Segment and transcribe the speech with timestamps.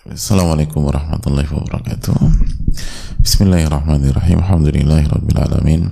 [0.00, 2.16] Assalamualaikum warahmatullahi wabarakatuh.
[3.20, 4.40] Bismillahirrahmanirrahim.
[4.40, 5.82] Alhamdulillahi rabbil alamin.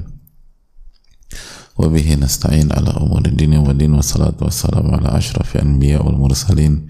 [1.77, 6.88] Wabihi nasta'in ala umuri dini wa din Wassalatu wassalamu ala ashrafi anbiya wal mursalin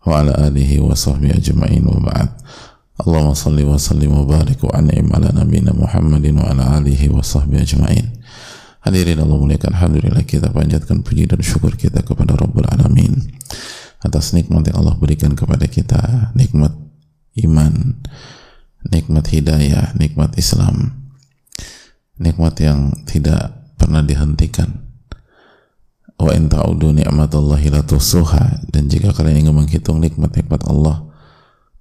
[0.00, 2.32] Wa ala alihi wa sahbihi ajma'in wa ba'd.
[3.04, 7.20] Allahumma salli wa sallim wa barik wa an'im ala nabina Muhammadin wa ala alihi wa
[7.20, 8.16] sahbihi ajma'in.
[8.80, 13.36] Hadirin Allah muliakan Alhamdulillah kita panjatkan puji dan syukur kita kepada Rabbul Alamin
[14.04, 16.32] atas nikmat yang Allah berikan kepada kita.
[16.36, 16.72] Nikmat
[17.46, 17.96] iman
[18.90, 21.08] nikmat hidayah nikmat Islam.
[22.16, 24.86] Nikmat yang tidak pernah dihentikan.
[26.16, 27.60] Wa in ta'udu la
[28.72, 31.12] dan jika kalian ingin menghitung nikmat-nikmat Allah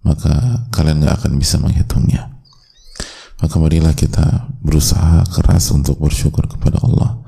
[0.04, 2.36] maka kalian nggak akan bisa menghitungnya.
[3.40, 7.24] Maka marilah kita berusaha keras untuk bersyukur kepada Allah.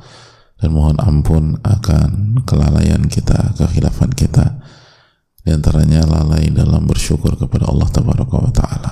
[0.58, 4.58] Dan mohon ampun akan kelalaian kita, kekhilafan kita
[5.48, 7.88] di antaranya lalai dalam bersyukur kepada Allah
[8.52, 8.92] taala.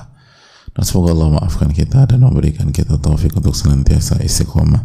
[0.71, 4.79] Dan semoga Allah maafkan kita dan memberikan kita taufik untuk senantiasa istiqomah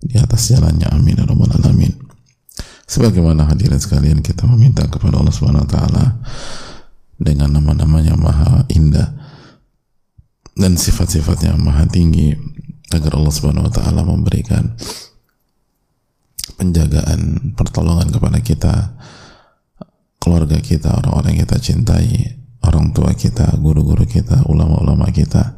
[0.00, 0.88] di atas jalannya.
[0.88, 1.92] Amin ya rabbal alamin.
[2.88, 6.04] Sebagaimana hadirin sekalian kita meminta kepada Allah Subhanahu wa taala
[7.20, 9.12] dengan nama-namanya maha indah
[10.56, 12.32] dan sifat-sifatnya maha tinggi
[12.96, 14.72] agar Allah Subhanahu wa taala memberikan
[16.56, 18.96] penjagaan pertolongan kepada kita
[20.26, 22.34] keluarga kita, orang-orang yang kita cintai,
[22.66, 25.54] orang tua kita, guru-guru kita, ulama-ulama kita,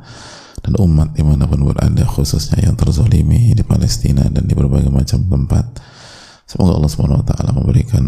[0.61, 5.25] dan umat di mana pun berada, khususnya yang terzolimi di Palestina dan di berbagai macam
[5.25, 5.81] tempat.
[6.45, 8.05] Semoga Allah SWT memberikan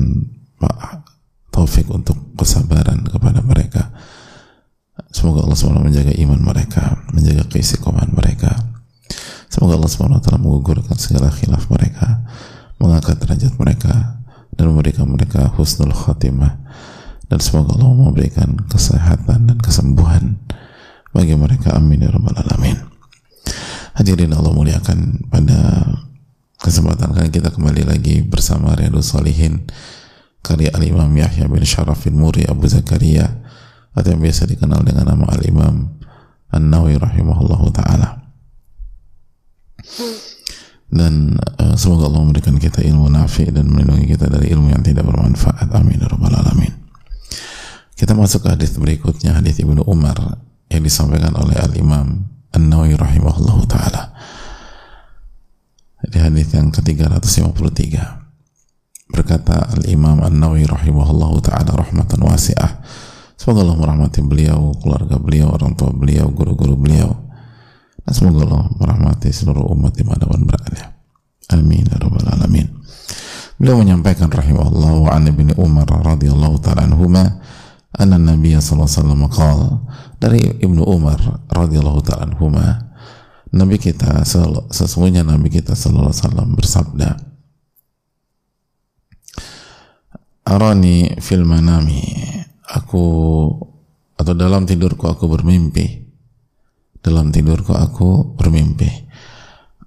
[1.48, 3.97] taufik untuk kesabaran kepada mereka.
[5.16, 8.53] Semoga Allah SWT menjaga iman mereka, menjaga keistiqomahan mereka.
[9.48, 12.20] Semoga Allah SWT menggugurkan segala khilaf mereka,
[12.77, 14.19] mengangkat derajat mereka,
[14.61, 16.60] dan memberikan mereka husnul khatimah.
[17.32, 20.37] Dan semoga Allah memberikan kesehatan dan kesembuhan
[21.16, 21.72] bagi mereka.
[21.72, 22.76] Amin ya rabbal alamin.
[23.97, 25.88] Hadirin Allah muliakan pada
[26.60, 29.65] kesempatan kali kita kembali lagi bersama Riyadus Salihin
[30.44, 33.41] karya Al-Imam Yahya bin Sharafin Muri Abu Zakaria
[33.97, 35.88] atau yang biasa dikenal dengan nama Al-Imam
[36.53, 38.09] An-Nawi rahimahullahu ta'ala
[40.91, 45.06] dan uh, semoga Allah memberikan kita ilmu nafi dan melindungi kita dari ilmu yang tidak
[45.06, 45.71] bermanfaat.
[45.71, 46.75] Amin ya rabbal alamin.
[47.95, 50.19] Kita masuk ke hadis berikutnya hadis Ibnu Umar
[50.67, 54.03] yang disampaikan oleh Al Imam An-Nawawi rahimahullah taala.
[56.11, 62.83] Di hadis yang ke-353 berkata Al Imam An-Nawawi rahimahullah taala rahmatan wasi'ah.
[63.39, 67.29] Semoga Allah merahmati beliau keluarga beliau orang tua beliau guru-guru beliau
[68.10, 70.94] semoga Allah merahmati seluruh umat di mana pun berada.
[71.50, 72.66] Amin ya rabbal alamin.
[73.60, 77.43] Beliau menyampaikan rahimahullah wa an ibni Umar radhiyallahu ta'ala anhuma
[77.97, 79.69] anna Nabi sallallahu alaihi wasallam qala
[80.22, 81.19] dari Ibnu Umar
[81.50, 82.94] radhiyallahu ta'ala anhuma
[83.50, 84.22] Nabi kita
[84.71, 87.09] sesungguhnya Nabi kita sallallahu alaihi wasallam bersabda
[90.47, 92.03] Arani fil manami
[92.66, 93.06] aku
[94.15, 96.09] atau dalam tidurku aku bermimpi
[97.00, 98.88] dalam tidurku aku bermimpi.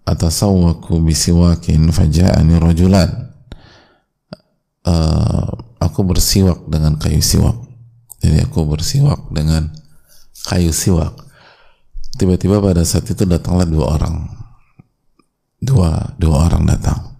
[0.03, 3.09] Atasawwaku bisiwakin faja'ani rajulan.
[4.83, 5.47] Uh,
[5.79, 7.55] aku bersiwak dengan kayu siwak.
[8.19, 9.71] Jadi aku bersiwak dengan
[10.51, 11.15] kayu siwak.
[12.19, 14.27] Tiba-tiba pada saat itu datanglah dua orang.
[15.63, 17.15] Dua dua orang datang.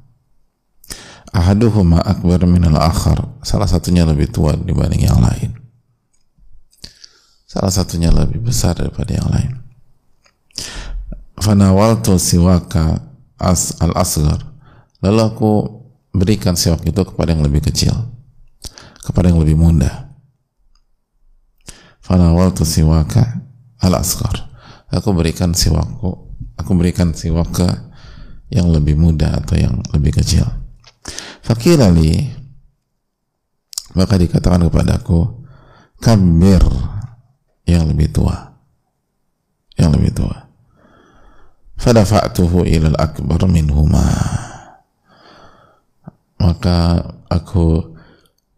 [1.32, 3.40] Ahaduhuma akbar minal akhar.
[3.48, 5.56] Salah satunya lebih tua dibanding yang lain.
[7.48, 9.63] Salah satunya lebih besar daripada yang lain
[11.44, 13.04] fanawaltu siwaka
[13.36, 14.40] as al asgar
[15.04, 15.52] lalu aku
[16.16, 17.92] berikan siwak itu kepada yang lebih kecil
[19.04, 20.16] kepada yang lebih muda.
[22.00, 23.44] Fanawaltu siwaka
[23.84, 24.48] al asgar
[24.88, 27.68] aku berikan siwakku aku berikan siwak ke
[28.48, 30.48] yang lebih muda atau yang lebih kecil.
[31.44, 32.40] Fakirali
[34.00, 35.44] maka dikatakan kepadaku
[36.00, 36.64] kabir
[37.68, 38.56] yang lebih tua
[39.76, 40.44] yang lebih tua
[41.84, 44.08] fadafa'tuhu ilal akbar minhuma.
[46.40, 47.92] Maka aku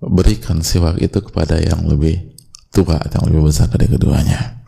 [0.01, 2.38] berikan siwak itu kepada yang lebih
[2.69, 4.62] tua yang lebih besar dari keduanya.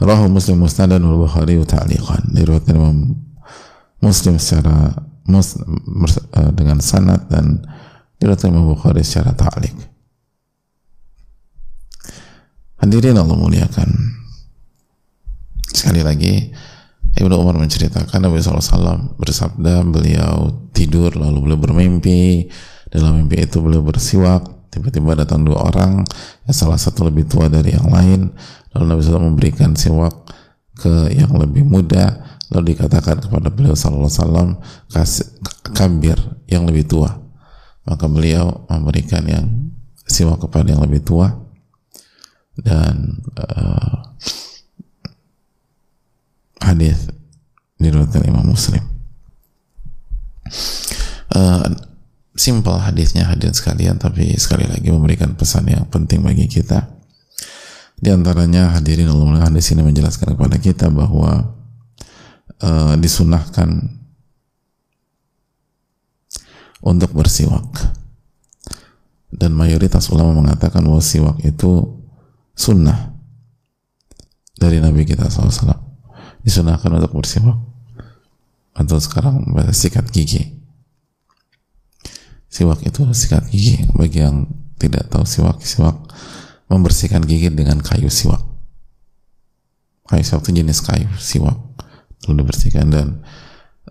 [0.00, 2.32] Rahu Muslim Musnad dan Bukhari ta'liqan.
[2.32, 3.20] Diriwayatkan Imam
[4.00, 4.96] Muslim secara
[5.28, 7.60] mus, uh, dengan sanad dan
[8.16, 9.76] diriwayatkan Imam Bukhari secara ta'liq.
[12.80, 13.92] Hadirin Allah muliakan.
[15.68, 16.48] Sekali lagi
[17.20, 22.48] Ibnu Umar menceritakan Nabi SAW bersabda beliau tidur lalu beliau bermimpi.
[22.88, 24.72] Dalam mimpi itu beliau bersiwak.
[24.72, 26.00] Tiba-tiba datang dua orang
[26.48, 28.32] yang salah satu lebih tua dari yang lain.
[28.72, 30.16] Lalu Nabi SAW memberikan siwak
[30.80, 32.24] ke yang lebih muda.
[32.48, 34.48] Lalu dikatakan kepada beliau Sallallahu Alaihi Wasallam
[34.88, 35.26] kasih
[35.76, 36.18] kabir
[36.48, 37.20] yang lebih tua.
[37.84, 39.46] Maka beliau memberikan yang
[40.08, 41.30] siwak kepada yang lebih tua.
[42.56, 44.10] Dan uh,
[46.60, 47.08] hadis
[47.80, 48.84] diriwayatkan Imam Muslim.
[51.32, 51.64] Uh,
[52.36, 56.86] simple hadisnya hadirin sekalian tapi sekali lagi memberikan pesan yang penting bagi kita.
[58.00, 61.52] Di antaranya hadirin Allah hadis ini menjelaskan kepada kita bahwa
[62.64, 64.00] uh, disunahkan
[66.80, 67.96] untuk bersiwak.
[69.30, 71.86] Dan mayoritas ulama mengatakan bahwa siwak itu
[72.56, 73.14] sunnah
[74.58, 75.89] dari Nabi kita SAW
[76.44, 77.58] disunahkan untuk bersiwak
[78.74, 79.44] atau sekarang
[79.74, 80.56] sikat gigi.
[82.50, 83.86] Siwak itu sikat gigi.
[83.94, 84.48] Bagi yang
[84.80, 85.96] tidak tahu siwak siwak
[86.66, 88.40] membersihkan gigi dengan kayu siwak.
[90.08, 91.58] Kayu siwak itu jenis kayu siwak.
[92.26, 93.08] Lalu dibersihkan dan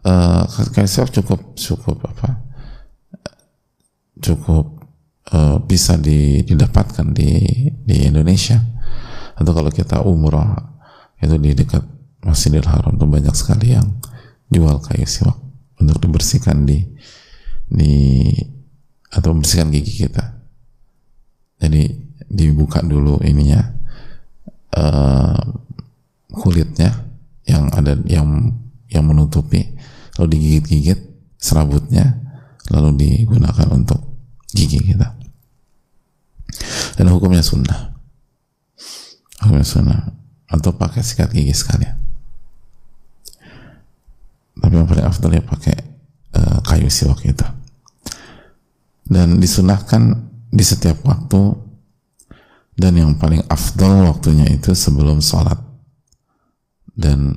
[0.03, 0.43] uh,
[0.73, 2.49] kayu siwak cukup cukup apa?
[4.19, 4.65] Cukup
[5.31, 7.31] uh, bisa didapatkan di
[7.85, 8.59] di Indonesia.
[9.39, 10.51] Atau kalau kita umrah
[11.23, 13.87] itu di dekat Masjidil Haram itu banyak sekali yang
[14.51, 15.39] jual kayu siwak
[15.79, 16.83] untuk dibersihkan di
[17.69, 17.93] di
[19.09, 20.43] atau membersihkan gigi kita.
[21.63, 21.87] Jadi
[22.27, 23.61] dibuka dulu ininya
[24.75, 25.39] uh,
[26.35, 27.07] kulitnya
[27.47, 28.51] yang ada yang
[28.91, 29.79] yang menutupi.
[30.19, 30.99] Lalu digigit-gigit
[31.39, 32.19] serabutnya
[32.67, 34.03] lalu digunakan untuk
[34.51, 35.15] gigi kita.
[36.99, 37.95] Dan hukumnya sunnah.
[39.39, 39.99] Hukumnya sunnah.
[40.51, 42.08] Atau pakai sikat gigi sekalian
[44.59, 45.75] tapi yang paling afdal ya pakai
[46.35, 47.47] uh, kayu siwak itu.
[49.09, 51.55] Dan disunahkan di setiap waktu.
[52.79, 55.57] Dan yang paling afdal waktunya itu sebelum sholat.
[56.95, 57.35] Dan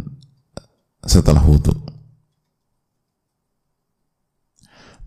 [1.02, 1.74] setelah wudhu.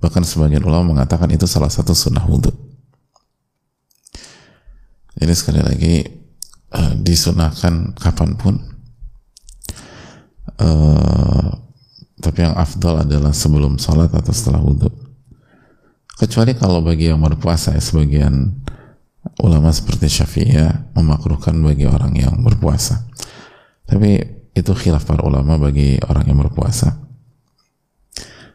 [0.04, 2.52] Bahkan sebagian ulama mengatakan itu salah satu sunnah wudhu.
[5.16, 5.96] Jadi sekali lagi
[6.76, 8.60] uh, disunahkan kapan pun
[10.60, 11.65] uh,
[12.20, 14.88] tapi yang afdal adalah sebelum sholat atau setelah wudhu.
[16.16, 18.56] Kecuali kalau bagi yang berpuasa ya, sebagian
[19.44, 23.04] ulama seperti Syafi'iyah memakruhkan bagi orang yang berpuasa.
[23.84, 24.24] Tapi
[24.56, 26.96] itu khilaf para ulama bagi orang yang berpuasa.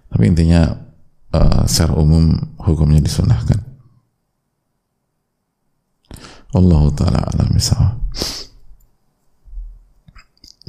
[0.09, 0.73] Tapi intinya
[1.37, 2.33] uh, secara umum
[2.65, 3.61] hukumnya disunahkan.
[6.51, 7.55] Allah taala alam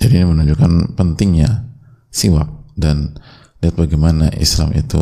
[0.01, 1.69] jadi ini menunjukkan pentingnya
[2.09, 3.17] siwak dan
[3.63, 5.01] lihat bagaimana Islam itu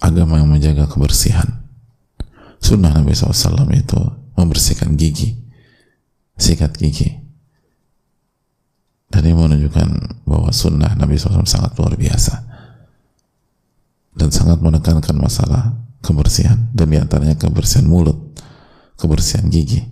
[0.00, 1.64] agama yang menjaga kebersihan.
[2.60, 4.00] Sunnah Nabi SAW itu
[4.40, 5.44] membersihkan gigi
[6.34, 7.22] sikat gigi.
[9.10, 9.88] Dan ini menunjukkan
[10.26, 12.34] bahwa sunnah Nabi SAW sangat luar biasa
[14.14, 18.34] dan sangat menekankan masalah kebersihan dan di antaranya kebersihan mulut
[18.98, 19.86] kebersihan gigi.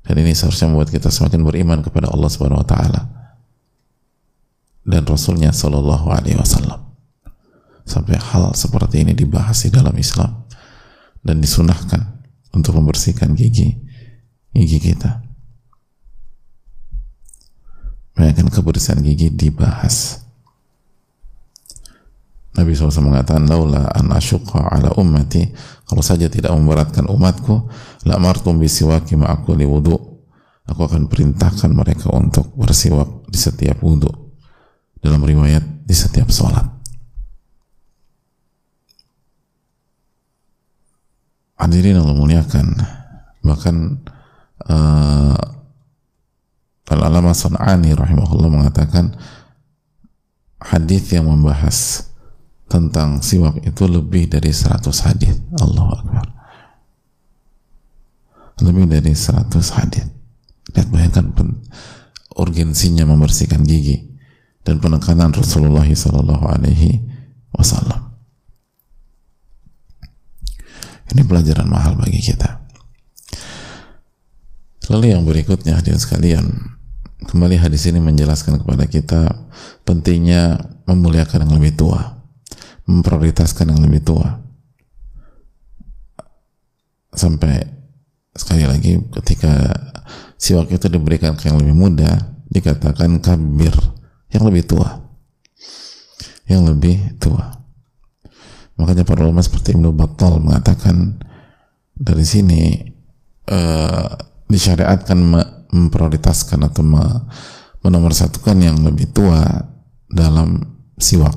[0.00, 3.19] Dan ini seharusnya membuat kita semakin beriman kepada Allah Subhanahu Wa Taala
[4.84, 6.80] dan Rasulnya Shallallahu Alaihi Wasallam.
[7.84, 10.46] Sampai hal seperti ini dibahas di dalam Islam
[11.20, 12.00] dan disunahkan
[12.54, 13.76] untuk membersihkan gigi
[14.54, 15.22] gigi kita.
[18.14, 20.26] Bayangkan kebersihan gigi dibahas.
[22.50, 25.48] Nabi SAW mengatakan laula an ala ummati
[25.86, 27.70] kalau saja tidak memberatkan umatku
[28.04, 29.94] la martum bisiwaki ma'akuli wudu
[30.66, 34.10] aku akan perintahkan mereka untuk bersiwak di setiap wudu
[35.00, 36.64] dalam riwayat di setiap sholat.
[41.60, 42.66] Hadirin Allah muliakan
[43.44, 44.00] bahkan
[44.64, 45.36] uh,
[46.90, 49.14] Al-Alama San'ani rahimahullah mengatakan
[50.58, 52.08] hadis yang membahas
[52.66, 55.38] tentang siwak itu lebih dari 100 hadis.
[55.62, 56.26] Allah Akbar.
[58.58, 60.06] Lebih dari 100 hadis.
[60.74, 61.30] Lihat bayangkan
[62.34, 64.09] urgensinya membersihkan gigi
[64.70, 67.02] dan penekanan Rasulullah Sallallahu Alaihi
[67.50, 68.10] Wasallam
[71.10, 72.62] ini pelajaran mahal bagi kita.
[74.94, 76.46] Lalu yang berikutnya hadirin sekalian,
[77.26, 79.22] kembali hadis ini menjelaskan kepada kita
[79.82, 82.22] pentingnya memuliakan yang lebih tua,
[82.86, 84.38] memprioritaskan yang lebih tua.
[87.10, 87.58] Sampai
[88.34, 89.74] sekali lagi ketika
[90.38, 93.74] siwak itu diberikan ke yang lebih muda, dikatakan kabir
[94.30, 94.88] yang lebih tua.
[96.46, 97.60] Yang lebih tua.
[98.80, 101.20] Makanya para ulama seperti Ibnu Battal mengatakan
[101.92, 102.80] dari sini
[103.52, 104.08] uh,
[104.48, 105.18] disyariatkan
[105.70, 106.82] memprioritaskan atau
[107.84, 109.44] menomorsatukan yang lebih tua
[110.08, 110.58] dalam
[110.96, 111.36] siwak.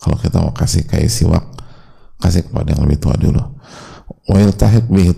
[0.00, 1.44] Kalau kita mau kasih kayak siwak
[2.16, 3.44] kasih kepada yang lebih tua dulu.
[4.28, 5.14] Wa yaltahiq bihi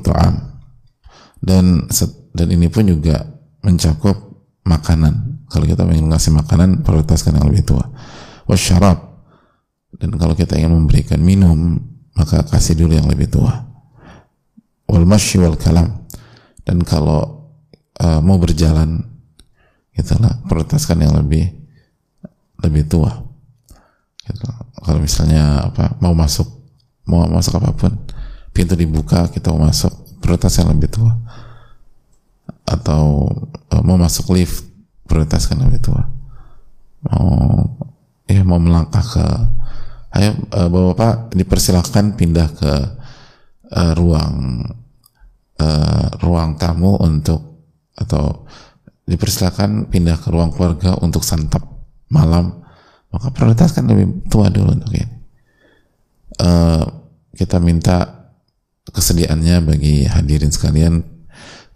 [1.42, 1.87] dan
[2.33, 3.26] dan ini pun juga
[3.62, 4.19] mencakup
[4.66, 7.85] makanan kalau kita ingin ngasih makanan prioritaskan yang lebih tua.
[8.49, 9.12] Wasyarab.
[10.00, 11.76] Dan kalau kita ingin memberikan minum
[12.16, 13.52] maka kasih dulu yang lebih tua.
[14.88, 16.09] Wal masyi wal kalam.
[16.64, 17.52] Dan kalau
[18.00, 19.04] uh, mau berjalan
[19.92, 21.52] itulah prioritaskan yang lebih
[22.64, 23.12] lebih tua.
[24.23, 24.47] Gitu.
[24.87, 26.47] kalau misalnya apa mau masuk
[27.11, 27.90] mau masuk apa pun
[28.54, 29.90] pintu dibuka kita mau masuk
[30.25, 31.12] prioritas yang lebih tua.
[32.64, 33.28] Atau
[33.68, 34.72] uh, mau masuk lift
[35.12, 36.09] prioritaskan lebih tua
[37.04, 37.69] mau
[38.25, 39.26] ya mau melangkah ke
[40.16, 42.73] ayo uh, bapak dipersilahkan pindah ke
[43.73, 44.64] uh, ruang
[45.61, 47.52] uh, ruang tamu untuk
[47.97, 48.49] atau
[49.04, 51.62] dipersilakan pindah ke ruang keluarga untuk santap
[52.09, 52.62] malam.
[53.12, 55.16] Maka prioritaskan lebih tua dulu untuk ini.
[56.40, 56.85] Uh,
[57.37, 58.28] kita minta
[58.88, 61.04] kesediaannya bagi hadirin sekalian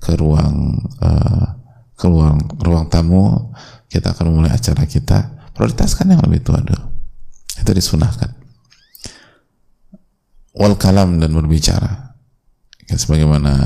[0.00, 1.60] ke ruang uh,
[1.96, 3.52] ke ruang ruang tamu
[3.88, 5.32] kita akan memulai acara kita.
[5.56, 6.84] Prioritaskan yang lebih tua dulu.
[7.56, 8.28] Itu disunahkan.
[10.52, 12.12] Wal kalam dan berbicara.
[12.86, 13.56] Ya, sebagaimana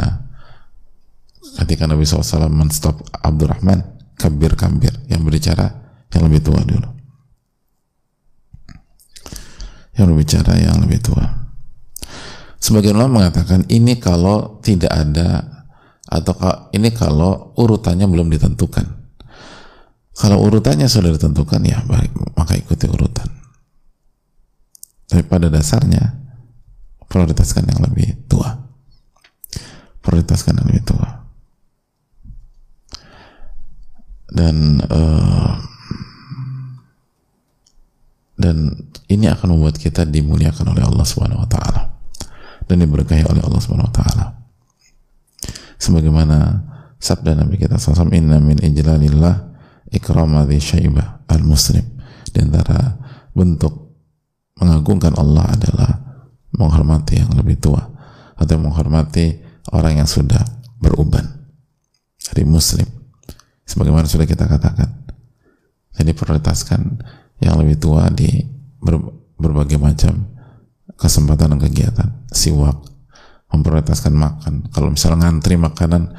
[1.59, 3.83] ketika Nabi SAW menstop Abdurrahman
[4.15, 5.67] kabir kabir yang berbicara
[6.15, 6.89] yang lebih tua dulu.
[9.99, 11.27] Yang berbicara yang lebih tua.
[12.61, 15.60] Sebagian ulama mengatakan ini kalau tidak ada
[16.11, 16.35] atau
[16.75, 18.99] ini kalau urutannya belum ditentukan.
[20.11, 23.31] Kalau urutannya sudah ditentukan ya baik maka ikuti urutan.
[25.07, 26.03] Tapi pada dasarnya
[27.07, 28.59] prioritaskan yang lebih tua.
[30.03, 31.09] Prioritaskan yang lebih tua.
[34.31, 35.55] Dan uh,
[38.35, 38.75] dan
[39.07, 41.83] ini akan membuat kita dimuliakan oleh Allah Subhanahu wa taala.
[42.67, 44.40] Dan diberkahi oleh Allah Subhanahu wa taala
[45.81, 46.69] sebagaimana
[47.01, 49.51] sabda Nabi kita SAW inna min ijlalillah
[49.89, 51.83] ikram syaibah al muslim
[52.31, 53.01] di antara
[53.33, 53.97] bentuk
[54.61, 55.91] mengagungkan Allah adalah
[56.53, 57.81] menghormati yang lebih tua
[58.37, 59.41] atau menghormati
[59.73, 60.45] orang yang sudah
[60.77, 61.25] beruban
[62.21, 62.85] dari muslim.
[63.65, 65.01] Sebagaimana sudah kita katakan
[65.97, 67.01] jadi prioritaskan
[67.41, 68.29] yang lebih tua di
[68.81, 69.01] ber,
[69.41, 70.29] berbagai macam
[71.01, 72.77] kesempatan dan kegiatan siwak
[73.51, 74.53] memprioritaskan makan.
[74.71, 76.15] Kalau misalnya ngantri makanan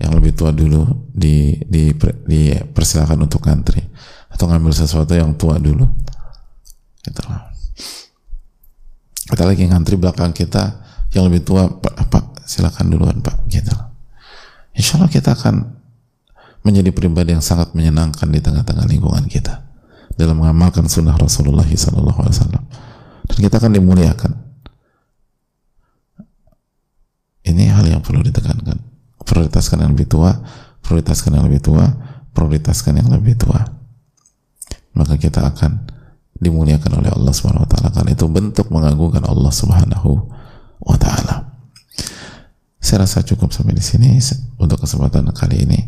[0.00, 1.92] yang lebih tua dulu di, di,
[2.26, 3.80] di persilakan untuk ngantri.
[4.30, 5.86] Atau ngambil sesuatu yang tua dulu.
[7.00, 7.50] Gitu lah.
[9.24, 10.84] Kita lagi ngantri belakang kita
[11.16, 13.40] yang lebih tua pak, pak silakan duluan pak.
[13.48, 13.72] Gitu
[14.74, 15.80] insya Allah kita akan
[16.66, 19.64] menjadi pribadi yang sangat menyenangkan di tengah-tengah lingkungan kita.
[20.14, 22.14] Dalam mengamalkan sunnah Rasulullah SAW
[23.24, 24.30] dan kita akan dimuliakan
[27.44, 28.80] ini hal yang perlu ditekankan.
[29.24, 30.32] Prioritaskan yang lebih tua,
[30.84, 31.84] prioritaskan yang lebih tua,
[32.32, 33.60] prioritaskan yang lebih tua.
[34.96, 35.94] Maka kita akan
[36.38, 40.10] dimuliakan oleh Allah Subhanahu wa taala karena itu bentuk mengagungkan Allah Subhanahu
[40.82, 41.56] wa taala.
[42.84, 44.20] Saya rasa cukup sampai di sini
[44.60, 45.80] untuk kesempatan kali ini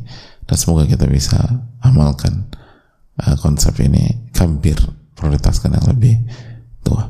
[0.48, 1.36] dan semoga kita bisa
[1.84, 2.48] amalkan
[3.20, 4.80] uh, konsep ini kabir
[5.12, 6.24] prioritaskan yang lebih
[6.80, 7.04] tua.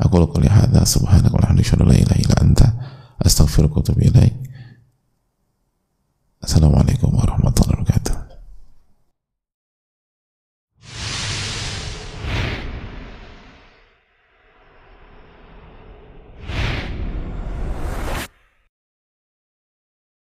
[0.00, 2.68] Aku lakukan hadza subhanaka wa la ilaha illa anta
[4.02, 4.34] ilaik
[6.42, 8.01] assalamualaikum warahmatullahi wabarakatuh